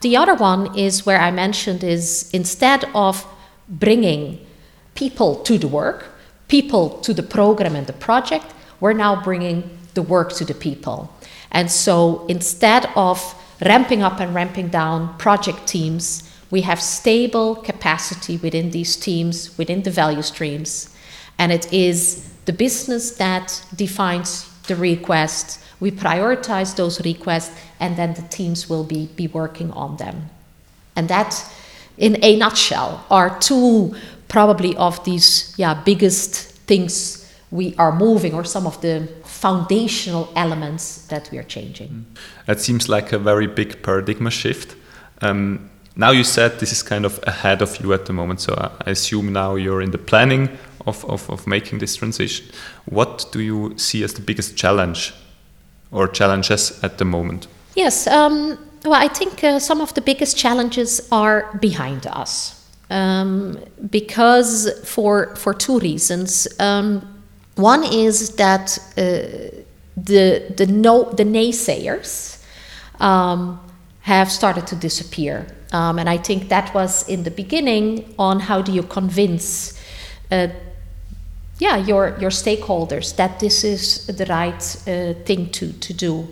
The 0.00 0.16
other 0.16 0.34
one 0.34 0.78
is 0.78 1.04
where 1.04 1.20
I 1.20 1.30
mentioned 1.30 1.84
is 1.84 2.30
instead 2.32 2.84
of 2.94 3.26
bringing 3.68 4.44
people 4.94 5.36
to 5.42 5.58
the 5.58 5.68
work, 5.68 6.06
people 6.48 6.90
to 7.00 7.12
the 7.12 7.22
program 7.22 7.76
and 7.76 7.86
the 7.86 7.92
project, 7.92 8.46
we're 8.80 8.92
now 8.92 9.22
bringing 9.22 9.78
the 9.94 10.02
work 10.02 10.32
to 10.34 10.44
the 10.44 10.54
people. 10.54 11.12
And 11.52 11.70
so 11.70 12.26
instead 12.28 12.88
of 12.96 13.34
ramping 13.60 14.02
up 14.02 14.20
and 14.20 14.34
ramping 14.34 14.68
down 14.68 15.16
project 15.18 15.66
teams. 15.66 16.22
We 16.50 16.62
have 16.62 16.80
stable 16.80 17.54
capacity 17.54 18.36
within 18.38 18.70
these 18.70 18.96
teams, 18.96 19.56
within 19.56 19.82
the 19.82 19.90
value 19.90 20.22
streams, 20.22 20.94
and 21.38 21.52
it 21.52 21.72
is 21.72 22.28
the 22.44 22.52
business 22.52 23.12
that 23.12 23.64
defines 23.74 24.48
the 24.66 24.76
request. 24.76 25.60
We 25.78 25.90
prioritize 25.90 26.74
those 26.76 27.00
requests, 27.04 27.56
and 27.78 27.96
then 27.96 28.14
the 28.14 28.22
teams 28.22 28.68
will 28.68 28.84
be, 28.84 29.06
be 29.16 29.28
working 29.28 29.70
on 29.72 29.96
them. 29.96 30.30
And 30.96 31.08
that, 31.08 31.44
in 31.96 32.22
a 32.22 32.36
nutshell, 32.36 33.06
are 33.10 33.38
two 33.38 33.94
probably 34.28 34.76
of 34.76 35.02
these 35.04 35.54
yeah, 35.56 35.74
biggest 35.74 36.34
things 36.66 37.16
we 37.50 37.74
are 37.76 37.94
moving 37.94 38.34
or 38.34 38.44
some 38.44 38.66
of 38.66 38.80
the 38.80 39.08
foundational 39.40 40.28
elements 40.36 41.06
that 41.06 41.30
we 41.32 41.38
are 41.38 41.46
changing. 41.46 42.04
That 42.44 42.60
seems 42.60 42.88
like 42.88 43.12
a 43.12 43.18
very 43.18 43.46
big 43.46 43.82
paradigm 43.82 44.28
shift. 44.28 44.76
Um, 45.22 45.70
now 45.96 46.10
you 46.10 46.24
said 46.24 46.60
this 46.60 46.72
is 46.72 46.82
kind 46.82 47.06
of 47.06 47.18
ahead 47.26 47.62
of 47.62 47.80
you 47.80 47.94
at 47.94 48.04
the 48.04 48.12
moment, 48.12 48.40
so 48.40 48.54
I 48.86 48.90
assume 48.90 49.32
now 49.32 49.54
you're 49.56 49.80
in 49.80 49.92
the 49.92 49.98
planning 49.98 50.50
of, 50.86 51.04
of, 51.06 51.30
of 51.30 51.46
making 51.46 51.78
this 51.78 51.96
transition. 51.96 52.46
What 52.84 53.26
do 53.32 53.40
you 53.40 53.78
see 53.78 54.04
as 54.04 54.12
the 54.12 54.20
biggest 54.20 54.56
challenge 54.56 55.14
or 55.90 56.06
challenges 56.08 56.78
at 56.84 56.98
the 56.98 57.04
moment? 57.04 57.48
Yes, 57.74 58.06
um, 58.06 58.58
well, 58.84 59.02
I 59.02 59.08
think 59.08 59.42
uh, 59.42 59.58
some 59.58 59.80
of 59.80 59.94
the 59.94 60.02
biggest 60.02 60.36
challenges 60.36 61.08
are 61.10 61.58
behind 61.60 62.06
us. 62.06 62.56
Um, 62.90 63.56
because 63.88 64.68
for 64.84 65.36
for 65.36 65.54
two 65.54 65.78
reasons. 65.78 66.48
Um, 66.58 67.09
one 67.60 67.84
is 67.84 68.36
that 68.36 68.78
uh, 68.96 69.62
the, 69.96 70.52
the, 70.56 70.66
no, 70.66 71.10
the 71.12 71.24
naysayers 71.24 72.42
um, 73.00 73.60
have 74.00 74.30
started 74.30 74.66
to 74.68 74.76
disappear. 74.76 75.46
Um, 75.72 75.98
and 75.98 76.08
I 76.08 76.16
think 76.16 76.48
that 76.48 76.74
was 76.74 77.08
in 77.08 77.22
the 77.22 77.30
beginning 77.30 78.14
on 78.18 78.40
how 78.40 78.62
do 78.62 78.72
you 78.72 78.82
convince 78.82 79.80
uh, 80.30 80.48
yeah, 81.58 81.76
your, 81.76 82.16
your 82.18 82.30
stakeholders 82.30 83.14
that 83.16 83.38
this 83.38 83.64
is 83.64 84.06
the 84.06 84.26
right 84.26 84.62
uh, 84.86 85.14
thing 85.24 85.50
to, 85.50 85.72
to 85.72 85.92
do. 85.92 86.28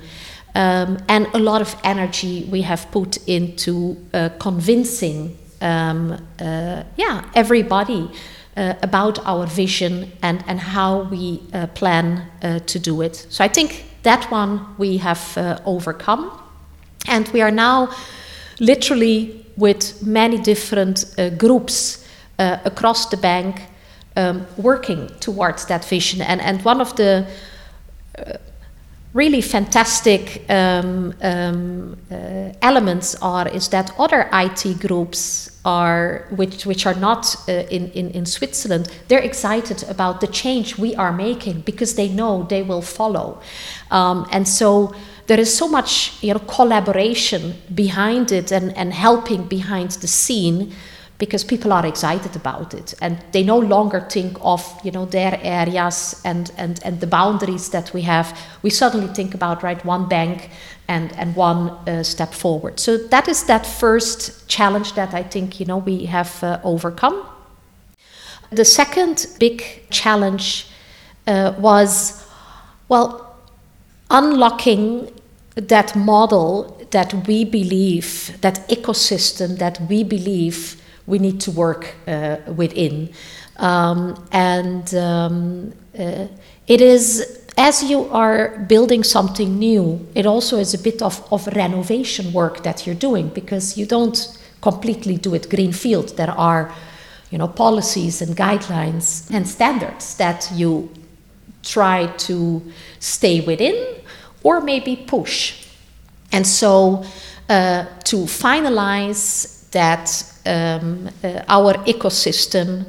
Um, 0.55 0.99
and 1.09 1.27
a 1.35 1.39
lot 1.39 1.61
of 1.61 1.77
energy 1.85 2.49
we 2.51 2.63
have 2.63 2.91
put 2.91 3.19
into 3.29 3.97
uh, 4.13 4.31
convincing 4.41 5.39
um, 5.61 6.13
uh, 6.41 6.85
yeah, 6.97 7.25
everybody 7.35 8.11
uh, 8.59 8.75
about 8.83 9.25
our 9.25 9.47
vision 9.47 10.11
and, 10.23 10.43
and 10.49 10.59
how 10.59 11.03
we 11.03 11.41
uh, 11.53 11.69
plan 11.69 12.27
uh, 12.43 12.59
to 12.67 12.79
do 12.79 13.03
it. 13.03 13.27
So 13.31 13.45
I 13.45 13.49
think 13.49 13.85
that 14.03 14.31
one 14.33 14.61
we 14.79 14.97
have 14.99 15.39
uh, 15.39 15.61
overcome. 15.65 16.31
And 17.07 17.29
we 17.29 17.41
are 17.41 17.53
now 17.53 17.91
literally 18.59 19.47
with 19.57 20.03
many 20.05 20.39
different 20.39 21.05
uh, 21.17 21.31
groups 21.31 22.05
uh, 22.39 22.59
across 22.65 23.07
the 23.07 23.17
bank 23.17 23.63
um, 24.17 24.47
working 24.57 25.09
towards 25.21 25.67
that 25.67 25.85
vision. 25.85 26.21
And, 26.21 26.41
and 26.41 26.65
one 26.65 26.81
of 26.81 26.97
the 26.97 27.27
really 29.15 29.41
fantastic 29.41 30.45
um, 30.51 31.15
um, 31.23 31.97
elements 32.61 33.15
are 33.23 33.49
is 33.49 33.69
that 33.69 33.93
other 33.99 34.29
IT 34.33 34.81
groups 34.81 35.58
are 35.69 36.27
which 36.31 36.65
which 36.65 36.87
are 36.87 36.99
not 37.09 37.37
uh, 37.49 37.53
in, 37.77 37.91
in 38.01 38.11
in 38.19 38.25
Switzerland 38.27 38.85
they're 39.09 39.27
excited 39.33 39.85
about 39.95 40.21
the 40.21 40.27
change 40.27 40.79
we 40.79 40.91
are 40.97 41.13
making 41.13 41.61
because 41.71 41.95
they 41.95 42.09
know 42.09 42.47
they 42.49 42.63
will 42.63 42.83
follow. 42.83 43.39
Um, 43.91 44.27
and 44.33 44.49
so 44.49 44.95
there 45.27 45.41
is 45.41 45.51
so 45.55 45.69
much 45.69 45.91
you 46.23 46.33
know 46.33 46.41
collaboration 46.57 47.43
behind 47.75 48.33
it 48.33 48.53
and 48.53 48.75
and 48.77 48.93
helping 48.93 49.43
behind 49.49 49.91
the 50.03 50.09
scene 50.09 50.73
because 51.19 51.43
people 51.43 51.73
are 51.73 51.85
excited 51.85 52.37
about 52.37 52.73
it 52.75 52.95
and 53.01 53.19
they 53.33 53.43
no 53.43 53.59
longer 53.59 54.01
think 54.09 54.39
of 54.41 54.63
you 54.85 54.93
know 54.93 55.05
their 55.05 55.39
areas 55.43 56.21
and 56.25 56.53
and 56.57 56.81
and 56.85 57.01
the 57.01 57.07
boundaries 57.07 57.71
that 57.71 57.93
we 57.93 58.03
have. 58.03 58.39
We 58.63 58.71
suddenly 58.71 59.09
think 59.09 59.35
about 59.35 59.63
right 59.63 59.85
one 59.85 60.09
bank 60.09 60.51
and 60.87 61.13
and 61.19 61.35
one 61.37 61.71
uh, 61.89 62.03
step 62.05 62.33
forward. 62.33 62.79
So 62.81 62.97
that 62.97 63.29
is 63.29 63.45
that 63.45 63.67
first 63.67 64.49
challenge 64.49 64.95
that 64.95 65.13
i 65.15 65.23
think 65.23 65.61
you 65.61 65.67
know 65.67 65.79
we 65.79 66.07
have 66.07 66.43
uh, 66.43 66.61
overcome. 66.63 67.27
The 68.51 68.65
second 68.65 69.27
big 69.39 69.63
challenge 69.91 70.69
uh, 71.27 71.53
was 71.59 72.25
well 72.89 73.37
unlocking 74.11 75.11
that 75.55 75.95
model 75.97 76.75
that 76.91 77.13
we 77.27 77.45
believe 77.45 78.41
that 78.41 78.67
ecosystem 78.69 79.59
that 79.59 79.79
we 79.89 80.03
believe 80.03 80.78
we 81.09 81.19
need 81.19 81.41
to 81.41 81.51
work 81.51 81.95
uh, 82.07 82.37
within. 82.55 83.11
Um, 83.57 84.29
and 84.31 84.95
um, 84.95 85.73
uh, 85.99 86.27
it 86.67 86.81
is, 86.81 87.47
as 87.57 87.83
you 87.83 88.09
are 88.11 88.59
building 88.69 89.03
something 89.03 89.59
new, 89.59 90.07
it 90.15 90.27
also 90.27 90.59
is 90.59 90.75
a 90.75 90.79
bit 90.79 91.03
of, 91.03 91.27
of 91.33 91.47
renovation 91.49 92.33
work 92.33 92.63
that 92.63 92.87
you're 92.87 92.95
doing 92.95 93.29
because 93.29 93.77
you 93.77 93.87
don't 93.87 94.39
completely 94.61 95.17
do 95.17 95.35
it 95.35 95.49
greenfield. 95.49 96.17
There 96.17 96.31
are 96.31 96.73
you 97.31 97.39
know, 97.39 97.49
policies 97.49 98.23
and 98.23 98.37
guidelines 98.37 99.31
and 99.33 99.47
standards 99.49 100.17
that 100.17 100.51
you 100.55 100.91
try 101.63 102.07
to 102.07 102.63
stay 103.01 103.41
within 103.41 103.97
or 104.43 104.61
maybe 104.61 104.97
push. 104.97 105.67
And 106.33 106.47
so 106.47 107.05
uh, 107.49 107.87
to 108.05 108.17
finalize 108.27 109.58
that 109.73 110.25
um, 110.47 111.09
uh, 111.23 111.43
our 111.49 111.75
ecosystem 111.85 112.87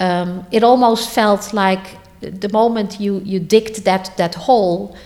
um, 0.00 0.46
it 0.50 0.64
almost 0.64 1.10
felt 1.10 1.52
like 1.52 1.98
the 2.20 2.48
moment 2.48 3.00
you, 3.00 3.20
you 3.24 3.38
digged 3.38 3.84
that, 3.84 4.16
that 4.16 4.34
hole, 4.34 4.96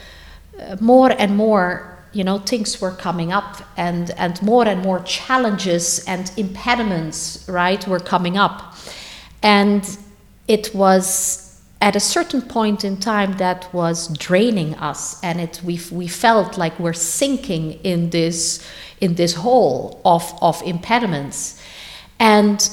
uh, 0.58 0.76
more 0.80 1.10
and 1.18 1.36
more 1.36 1.94
you 2.14 2.24
know 2.24 2.38
things 2.38 2.80
were 2.80 2.92
coming 2.92 3.32
up 3.32 3.60
and 3.76 4.12
and 4.12 4.40
more 4.40 4.66
and 4.66 4.82
more 4.82 4.98
challenges 5.00 6.02
and 6.06 6.32
impediments 6.38 7.44
right 7.46 7.86
were 7.86 8.00
coming 8.00 8.38
up. 8.38 8.74
And 9.42 9.84
it 10.48 10.74
was 10.74 11.60
at 11.82 11.94
a 11.94 12.00
certain 12.00 12.40
point 12.40 12.82
in 12.82 12.96
time 12.96 13.36
that 13.36 13.72
was 13.74 14.08
draining 14.16 14.74
us 14.76 15.22
and 15.22 15.38
it 15.38 15.60
we, 15.62 15.78
we 15.92 16.08
felt 16.08 16.56
like 16.56 16.76
we're 16.80 16.94
sinking 16.94 17.72
in 17.84 18.08
this 18.10 18.66
in 19.00 19.14
this 19.14 19.34
hole 19.34 20.00
of 20.04 20.32
of 20.40 20.62
impediments. 20.62 21.62
And 22.18 22.68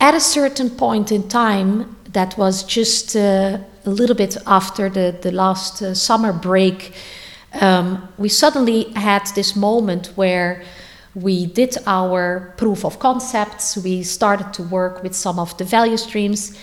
at 0.00 0.14
a 0.14 0.20
certain 0.20 0.70
point 0.70 1.12
in 1.12 1.28
time 1.28 1.96
that 2.12 2.36
was 2.38 2.62
just 2.64 3.16
uh, 3.16 3.58
a 3.84 3.90
little 3.90 4.16
bit 4.16 4.36
after 4.46 4.88
the 4.88 5.16
the 5.20 5.32
last 5.32 5.82
uh, 5.82 5.94
summer 5.94 6.32
break 6.32 6.92
um, 7.60 8.08
we 8.18 8.28
suddenly 8.28 8.92
had 8.94 9.26
this 9.34 9.56
moment 9.56 10.08
where 10.16 10.62
we 11.14 11.46
did 11.46 11.76
our 11.86 12.52
proof 12.58 12.84
of 12.84 12.98
concepts, 12.98 13.76
we 13.76 14.02
started 14.02 14.52
to 14.54 14.62
work 14.64 15.02
with 15.02 15.14
some 15.14 15.38
of 15.38 15.56
the 15.56 15.64
value 15.64 15.96
streams, 15.96 16.58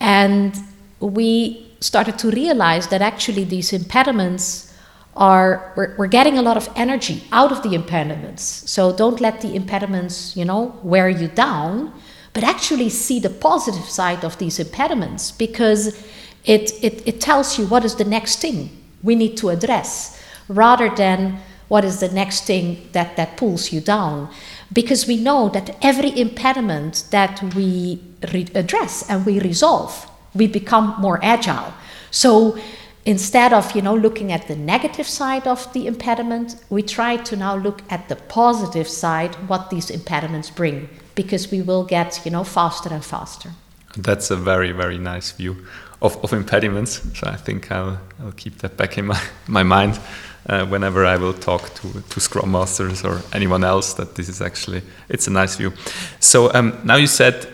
and 0.00 0.54
we 1.00 1.66
started 1.80 2.18
to 2.18 2.30
realize 2.30 2.88
that 2.88 3.00
actually 3.00 3.44
these 3.44 3.72
impediments 3.72 4.73
are 5.16 5.72
we're, 5.76 5.94
we're, 5.96 6.06
getting 6.06 6.38
a 6.38 6.42
lot 6.42 6.56
of 6.56 6.68
energy 6.74 7.22
out 7.30 7.52
of 7.52 7.62
the 7.62 7.74
impediments 7.74 8.42
so 8.42 8.92
don't 8.92 9.20
let 9.20 9.40
the 9.40 9.54
impediments 9.54 10.36
you 10.36 10.44
know 10.44 10.78
wear 10.82 11.08
you 11.08 11.28
down 11.28 11.92
but 12.32 12.42
actually 12.42 12.88
see 12.88 13.20
the 13.20 13.30
positive 13.30 13.88
side 13.88 14.24
of 14.24 14.36
these 14.38 14.58
impediments 14.58 15.30
because 15.30 15.96
it, 16.44 16.72
it, 16.82 17.06
it 17.06 17.20
tells 17.20 17.58
you 17.58 17.66
what 17.66 17.84
is 17.84 17.94
the 17.94 18.04
next 18.04 18.40
thing 18.40 18.70
we 19.02 19.14
need 19.14 19.36
to 19.36 19.50
address 19.50 20.20
rather 20.48 20.90
than 20.90 21.38
what 21.68 21.84
is 21.84 22.00
the 22.00 22.08
next 22.08 22.44
thing 22.44 22.88
that, 22.92 23.16
that 23.16 23.36
pulls 23.36 23.72
you 23.72 23.80
down. 23.80 24.28
Because 24.72 25.06
we 25.06 25.16
know 25.16 25.48
that 25.50 25.76
every 25.82 26.18
impediment 26.18 27.04
that 27.10 27.42
we 27.54 28.02
re- 28.32 28.48
address 28.54 29.08
and 29.08 29.24
we 29.24 29.40
resolve, 29.40 30.10
we 30.34 30.46
become 30.46 30.94
more 30.98 31.18
agile. 31.22 31.72
So 32.10 32.58
instead 33.06 33.52
of 33.52 33.74
you 33.74 33.82
know 33.82 33.94
looking 33.94 34.32
at 34.32 34.46
the 34.48 34.56
negative 34.56 35.06
side 35.06 35.46
of 35.46 35.72
the 35.72 35.86
impediment, 35.86 36.56
we 36.70 36.82
try 36.82 37.16
to 37.16 37.36
now 37.36 37.56
look 37.56 37.82
at 37.90 38.08
the 38.08 38.16
positive 38.16 38.88
side, 38.88 39.34
what 39.48 39.70
these 39.70 39.90
impediments 39.90 40.50
bring, 40.50 40.88
because 41.14 41.50
we 41.50 41.62
will 41.62 41.84
get 41.84 42.20
you 42.24 42.30
know 42.30 42.44
faster 42.44 42.92
and 42.92 43.04
faster. 43.04 43.50
That's 43.96 44.30
a 44.30 44.36
very 44.36 44.72
very 44.72 44.98
nice 44.98 45.32
view 45.32 45.56
of, 46.04 46.22
of 46.22 46.32
impediments. 46.32 47.00
So 47.18 47.26
I 47.26 47.36
think 47.36 47.72
I'll, 47.72 47.98
I'll 48.20 48.32
keep 48.32 48.58
that 48.58 48.76
back 48.76 48.98
in 48.98 49.06
my, 49.06 49.20
my 49.48 49.62
mind 49.62 49.98
uh, 50.46 50.66
whenever 50.66 51.04
I 51.04 51.16
will 51.16 51.32
talk 51.32 51.74
to, 51.74 52.02
to 52.02 52.20
Scrum 52.20 52.52
Masters 52.52 53.04
or 53.04 53.22
anyone 53.32 53.64
else 53.64 53.94
that 53.94 54.14
this 54.14 54.28
is 54.28 54.40
actually, 54.40 54.82
it's 55.08 55.26
a 55.26 55.30
nice 55.30 55.56
view. 55.56 55.72
So 56.20 56.52
um, 56.52 56.78
now 56.84 56.96
you 56.96 57.06
said 57.06 57.48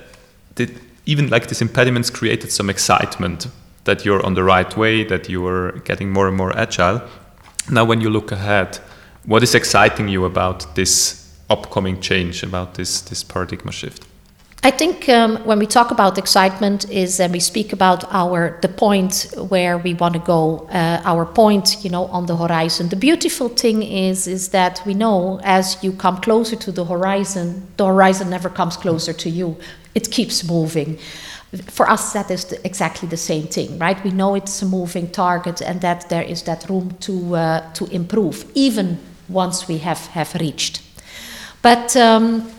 that 0.57 0.71
even 1.07 1.31
like 1.31 1.47
these 1.47 1.63
impediments 1.63 2.11
created 2.11 2.51
some 2.51 2.69
excitement 2.69 3.47
that 3.85 4.05
you're 4.05 4.25
on 4.25 4.35
the 4.35 4.45
right 4.45 4.77
way, 4.77 5.05
that 5.05 5.29
you 5.29 5.47
are 5.47 5.73
getting 5.85 6.11
more 6.11 6.29
and 6.29 6.37
more 6.37 6.57
agile. 6.57 7.03
Now 7.71 7.85
when 7.85 8.01
you 8.01 8.11
look 8.11 8.33
ahead, 8.33 8.79
what 9.25 9.43
is 9.43 9.55
exciting 9.55 10.09
you 10.09 10.25
about 10.25 10.75
this 10.75 11.31
upcoming 11.49 12.01
change, 12.01 12.43
about 12.43 12.75
this, 12.75 13.01
this 13.01 13.23
paradigm 13.23 13.71
shift? 13.71 14.07
I 14.63 14.71
think 14.71 15.09
um, 15.09 15.37
when 15.47 15.59
we 15.59 15.67
talk 15.67 15.91
about 15.91 16.19
excitement 16.19 16.91
is 16.91 17.19
and 17.19 17.33
we 17.33 17.41
speak 17.41 17.73
about 17.73 18.05
our 18.13 18.59
the 18.61 18.69
point 18.69 19.33
where 19.49 19.79
we 19.79 19.95
want 19.95 20.13
to 20.13 20.21
go, 20.21 20.69
uh, 20.71 21.01
our 21.03 21.25
point, 21.25 21.83
you 21.83 21.89
know, 21.89 22.05
on 22.07 22.27
the 22.27 22.37
horizon. 22.37 22.91
The 22.91 22.97
beautiful 22.97 23.49
thing 23.49 23.83
is 23.83 24.27
is 24.27 24.51
that 24.51 24.83
we 24.85 24.93
know 24.93 25.41
as 25.45 25.83
you 25.83 25.93
come 25.93 26.21
closer 26.21 26.57
to 26.57 26.73
the 26.73 26.85
horizon, 26.85 27.69
the 27.79 27.87
horizon 27.87 28.29
never 28.29 28.51
comes 28.51 28.77
closer 28.77 29.15
to 29.15 29.31
you. 29.31 29.57
It 29.95 30.11
keeps 30.11 30.45
moving. 30.45 30.99
For 31.67 31.91
us, 31.91 32.13
that 32.13 32.31
is 32.31 32.45
the, 32.45 32.65
exactly 32.65 33.09
the 33.09 33.17
same 33.17 33.49
thing, 33.49 33.79
right? 33.79 34.03
We 34.05 34.11
know 34.11 34.37
it's 34.37 34.63
a 34.63 34.67
moving 34.67 35.11
target, 35.11 35.61
and 35.61 35.81
that 35.81 36.09
there 36.09 36.23
is 36.23 36.43
that 36.45 36.69
room 36.69 36.97
to 37.01 37.37
uh, 37.37 37.73
to 37.73 37.87
improve, 37.87 38.45
even 38.55 38.99
once 39.29 39.67
we 39.67 39.79
have 39.79 40.07
have 40.09 40.35
reached. 40.35 40.83
But 41.63 41.97
um, 41.97 42.51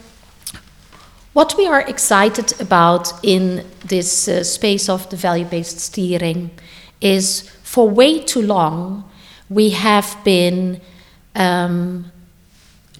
what 1.33 1.55
we 1.57 1.67
are 1.67 1.81
excited 1.81 2.59
about 2.59 3.13
in 3.23 3.65
this 3.87 4.27
uh, 4.27 4.43
space 4.43 4.89
of 4.89 5.09
the 5.09 5.15
value 5.15 5.45
based 5.45 5.79
steering 5.79 6.51
is 6.99 7.49
for 7.63 7.89
way 7.89 8.19
too 8.19 8.41
long 8.41 9.03
we 9.51 9.69
have 9.71 10.17
been 10.23 10.79
um, 11.35 12.11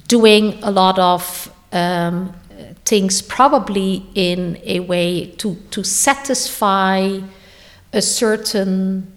doing 0.08 0.60
a 0.64 0.72
lot 0.72 1.00
of 1.00 1.52
um, 1.72 2.34
things 2.92 3.22
probably 3.22 4.06
in 4.16 4.60
a 4.66 4.82
way 4.82 5.28
to, 5.38 5.56
to 5.72 5.82
satisfy 5.82 7.20
a 7.94 8.02
certain 8.02 9.08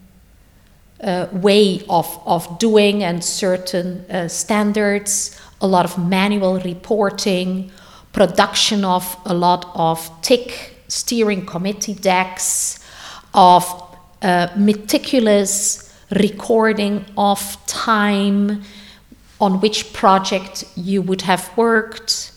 uh, 1.03 1.27
way 1.33 1.83
of, 1.89 2.07
of 2.25 2.61
doing 2.61 3.03
and 3.03 3.25
certain 3.25 4.09
uh, 4.09 4.29
standards, 4.29 5.41
a 5.61 5.67
lot 5.67 5.85
of 5.85 5.99
manual 5.99 6.61
reporting 6.61 7.69
production 8.13 8.85
of 8.85 9.17
a 9.27 9.35
lot 9.35 9.69
of 9.75 10.09
TIC 10.23 10.77
steering 10.87 11.45
committee 11.45 11.95
decks, 11.95 12.79
of 13.35 13.65
uh, 14.23 14.47
meticulous 14.57 15.93
recording 16.13 17.05
of 17.19 17.41
time 17.67 18.63
on 19.41 19.61
which 19.61 19.93
project 19.93 20.63
you 20.77 21.03
would 21.03 21.23
have 21.23 21.51
worked, 21.57 22.31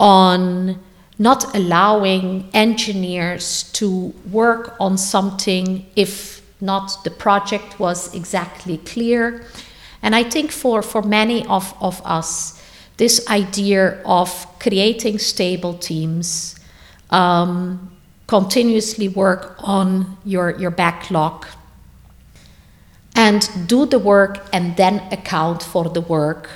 on 0.00 0.80
not 1.18 1.54
allowing 1.54 2.48
engineers 2.54 3.70
to 3.74 4.14
work 4.32 4.74
on 4.80 4.96
something 4.96 5.86
if 5.94 6.40
not 6.62 7.04
the 7.04 7.10
project 7.10 7.78
was 7.78 8.12
exactly 8.14 8.78
clear. 8.78 9.44
And 10.02 10.16
I 10.16 10.24
think 10.24 10.50
for, 10.50 10.82
for 10.82 11.02
many 11.02 11.44
of, 11.46 11.74
of 11.80 12.00
us, 12.04 12.60
this 12.96 13.26
idea 13.28 14.00
of 14.04 14.46
creating 14.58 15.18
stable 15.18 15.74
teams, 15.74 16.58
um, 17.10 17.90
continuously 18.26 19.08
work 19.08 19.56
on 19.58 20.16
your, 20.24 20.58
your 20.58 20.70
backlog, 20.70 21.46
and 23.14 23.48
do 23.66 23.84
the 23.84 23.98
work 23.98 24.46
and 24.52 24.76
then 24.76 25.00
account 25.12 25.62
for 25.62 25.88
the 25.90 26.00
work, 26.00 26.48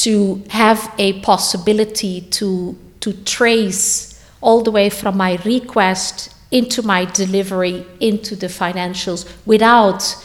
to 0.00 0.42
have 0.48 0.94
a 0.96 1.20
possibility 1.20 2.22
to, 2.22 2.74
to 3.00 3.12
trace 3.24 4.24
all 4.40 4.62
the 4.62 4.70
way 4.70 4.88
from 4.88 5.18
my 5.18 5.38
request 5.44 6.34
into 6.50 6.82
my 6.82 7.04
delivery 7.04 7.86
into 8.00 8.34
the 8.34 8.46
financials 8.46 9.30
without 9.44 10.16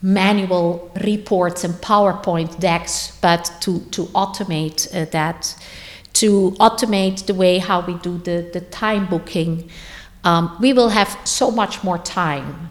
manual 0.00 0.92
reports 1.04 1.64
and 1.64 1.74
PowerPoint 1.74 2.60
decks, 2.60 3.18
but 3.20 3.50
to, 3.62 3.80
to 3.90 4.04
automate 4.14 4.86
uh, 4.94 5.04
that, 5.10 5.56
to 6.12 6.52
automate 6.60 7.26
the 7.26 7.34
way 7.34 7.58
how 7.58 7.84
we 7.84 7.94
do 7.94 8.18
the, 8.18 8.48
the 8.52 8.60
time 8.60 9.06
booking, 9.06 9.68
um, 10.22 10.56
we 10.60 10.72
will 10.72 10.90
have 10.90 11.18
so 11.24 11.50
much 11.50 11.82
more 11.82 11.98
time 11.98 12.70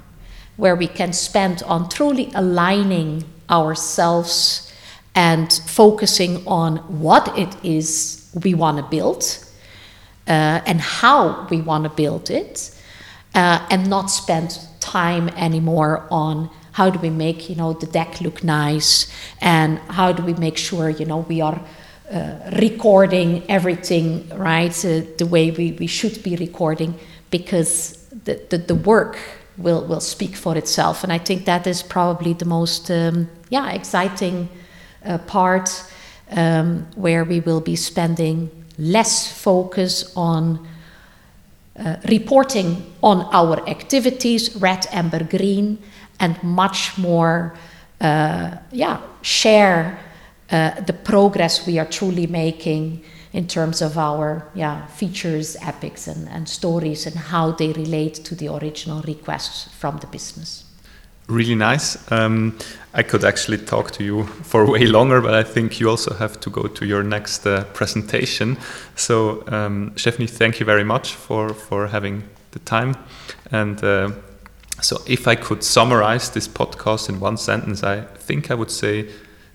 where 0.56 0.76
we 0.76 0.88
can 0.88 1.12
spend 1.12 1.64
on 1.64 1.90
truly 1.90 2.32
aligning 2.34 3.26
ourselves 3.50 4.67
and 5.18 5.52
focusing 5.66 6.46
on 6.46 6.78
what 7.02 7.36
it 7.36 7.56
is 7.66 8.30
we 8.44 8.54
want 8.54 8.78
to 8.78 8.84
build 8.84 9.24
uh, 10.28 10.62
and 10.68 10.80
how 10.80 11.48
we 11.50 11.60
want 11.60 11.84
to 11.86 11.90
build 11.90 12.30
it, 12.30 12.72
uh, 13.34 13.66
and 13.72 13.90
not 13.90 14.12
spend 14.12 14.60
time 14.80 15.30
anymore 15.30 16.06
on 16.12 16.50
how 16.74 16.90
do 16.92 17.00
we 17.00 17.10
make 17.10 17.50
you 17.50 17.56
know 17.56 17.74
the 17.74 17.88
deck 17.88 18.22
look 18.22 18.44
nice 18.44 19.12
and 19.42 19.80
how 19.90 20.12
do 20.12 20.22
we 20.24 20.34
make 20.34 20.58
sure 20.58 20.90
you 20.90 21.06
know 21.06 21.20
we 21.30 21.42
are 21.42 21.60
uh, 22.12 22.36
recording 22.62 23.44
everything 23.50 24.30
right 24.36 24.86
uh, 24.86 25.02
the 25.18 25.26
way 25.26 25.50
we, 25.50 25.72
we 25.74 25.88
should 25.88 26.22
be 26.22 26.36
recording 26.36 26.94
because 27.32 28.08
the, 28.24 28.40
the, 28.50 28.58
the, 28.58 28.76
work 28.76 29.18
will, 29.58 29.84
will 29.86 30.00
speak 30.00 30.36
for 30.36 30.56
itself. 30.56 31.04
And 31.04 31.12
i 31.12 31.18
think 31.18 31.46
that 31.46 31.66
is 31.66 31.82
probably 31.82 32.34
the 32.34 32.46
most 32.46 32.92
um, 32.92 33.28
yeah 33.50 33.72
exciting 33.72 34.48
uh, 35.06 35.18
part 35.20 35.84
um, 36.32 36.86
where 36.96 37.24
we 37.24 37.40
will 37.40 37.62
be 37.62 37.76
spending 37.76 38.50
less 38.78 39.32
focus 39.32 40.12
on 40.16 40.68
uh, 41.80 41.96
reporting 42.10 42.94
on 43.02 43.28
our 43.32 43.68
activities 43.70 44.56
red 44.56 44.88
amber 44.92 45.24
green 45.24 45.78
and 46.20 46.42
much 46.44 46.98
more, 46.98 47.56
uh, 48.02 48.58
yeah, 48.72 49.02
share 49.22 50.00
uh, 50.50 50.80
the 50.82 50.94
progress 50.94 51.68
we 51.68 51.78
are 51.78 51.86
truly 51.86 52.28
making 52.28 53.04
in 53.34 53.48
terms 53.48 53.82
of 53.82 53.98
our 53.98 54.50
yeah, 54.56 54.86
features, 54.88 55.58
epics, 55.62 56.08
and, 56.08 56.28
and 56.30 56.48
stories 56.48 57.06
and 57.06 57.16
how 57.16 57.52
they 57.52 57.72
relate 57.74 58.16
to 58.16 58.36
the 58.36 58.48
original 58.48 59.02
requests 59.04 59.68
from 59.76 59.98
the 59.98 60.08
business. 60.08 60.64
Really 61.28 61.56
nice. 61.56 62.10
Um, 62.10 62.58
I 62.94 63.04
could 63.04 63.26
actually 63.26 63.58
talk 63.58 63.92
to 63.92 64.04
you 64.04 64.24
for 64.44 64.66
way 64.66 64.86
longer, 64.86 65.20
but 65.20 65.34
I 65.34 65.44
think 65.44 65.80
you 65.80 65.90
also 65.90 66.14
have 66.16 66.40
to 66.40 66.50
go 66.50 66.68
to 66.68 66.86
your 66.86 67.04
next 67.04 67.46
uh, 67.46 67.66
presentation. 67.74 68.58
So, 68.96 69.44
um, 69.48 69.92
Stephanie, 69.98 70.28
thank 70.28 70.60
you 70.60 70.66
very 70.66 70.86
much 70.86 71.14
for, 71.14 71.54
for 71.54 71.88
having 71.88 72.24
the 72.52 72.60
time. 72.60 72.96
And 73.52 73.84
uh, 73.84 74.12
so, 74.82 75.02
if 75.06 75.28
I 75.28 75.36
could 75.36 75.64
summarize 75.64 76.30
this 76.30 76.48
podcast 76.48 77.10
in 77.10 77.20
one 77.20 77.36
sentence, 77.36 77.84
I 77.84 78.02
think 78.02 78.50
I 78.50 78.54
would 78.54 78.72
say 78.72 79.10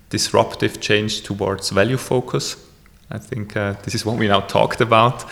disruptive 0.09 0.79
change 0.79 1.23
towards 1.23 1.71
value 1.71 1.97
focus. 1.97 2.55
I 3.09 3.17
think 3.17 3.57
uh, 3.57 3.73
this 3.83 3.95
is 3.95 4.05
what 4.05 4.17
we 4.17 4.27
now 4.27 4.41
talked 4.41 4.79
about. 4.79 5.25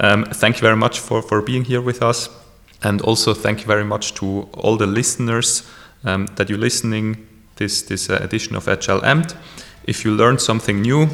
Um, 0.00 0.24
thank 0.24 0.56
you 0.56 0.62
very 0.62 0.76
much 0.76 0.98
for, 0.98 1.22
for 1.22 1.40
being 1.40 1.64
here 1.64 1.80
with 1.80 2.02
us. 2.02 2.28
And 2.84 3.00
also, 3.00 3.32
thank 3.32 3.60
you 3.60 3.66
very 3.66 3.84
much 3.84 4.12
to 4.14 4.46
all 4.52 4.76
the 4.76 4.86
listeners 4.86 5.62
um, 6.04 6.26
that 6.36 6.50
you're 6.50 6.58
listening 6.58 7.26
this, 7.56 7.82
this 7.82 8.10
uh, 8.10 8.18
edition 8.20 8.56
of 8.56 8.68
Agile 8.68 9.00
Amped. 9.00 9.34
If 9.84 10.04
you 10.04 10.14
learned 10.14 10.40
something 10.40 10.82
new, 10.82 11.08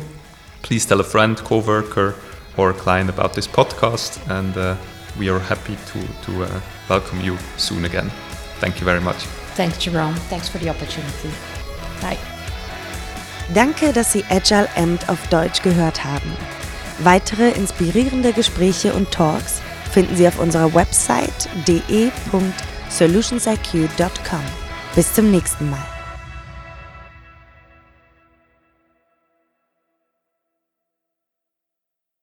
please 0.63 0.85
tell 0.85 1.01
a 1.01 1.05
friend, 1.05 1.37
coworker, 1.39 2.15
or 2.57 2.73
client 2.73 3.09
about 3.09 3.35
this 3.35 3.47
podcast. 3.47 4.19
And 4.29 4.57
uh, 4.57 4.77
we 5.19 5.29
are 5.29 5.39
happy 5.39 5.77
to, 5.93 6.01
to 6.25 6.45
uh, 6.45 6.61
welcome 6.89 7.21
you 7.21 7.37
soon 7.57 7.85
again. 7.85 8.11
Thank 8.59 8.81
you 8.81 8.85
very 8.85 9.01
much. 9.01 9.25
Thanks, 9.55 9.79
Jerome. 9.79 10.15
Thanks 10.29 10.49
for 10.49 10.59
the 10.59 10.71
opportunity. 10.71 11.31
Bye. 12.01 12.19
Danke, 13.55 13.93
dass 13.93 14.13
Sie 14.13 14.25
Agile 14.29 14.69
Amped 14.77 15.09
auf 15.09 15.29
Deutsch 15.29 15.63
gehört 15.63 16.05
haben. 16.05 16.37
Weitere 16.99 17.51
inspirierende 17.51 18.33
Gespräche 18.33 18.93
und 18.93 19.11
Talks 19.11 19.61
finden 19.91 20.17
Sie 20.17 20.27
auf 20.27 20.39
unserer 20.39 20.75
Website 20.75 21.51
de.solutionsiq.com. 21.67 24.41
Bis 24.95 25.13
zum 25.13 25.31
nächsten 25.31 25.69
Mal. 25.71 26.00